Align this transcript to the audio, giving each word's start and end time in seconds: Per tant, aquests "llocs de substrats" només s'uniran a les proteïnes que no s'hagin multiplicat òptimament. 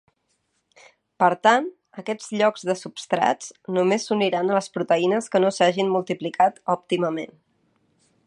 Per 1.23 1.27
tant, 1.47 1.67
aquests 2.03 2.31
"llocs 2.39 2.65
de 2.69 2.75
substrats" 2.79 3.51
només 3.77 4.07
s'uniran 4.09 4.49
a 4.49 4.57
les 4.59 4.71
proteïnes 4.79 5.31
que 5.35 5.43
no 5.45 5.53
s'hagin 5.59 5.95
multiplicat 5.99 6.59
òptimament. 6.79 7.33